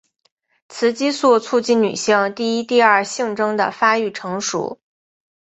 [0.69, 4.79] 雌激素促进女性第一第二性征的发育成熟。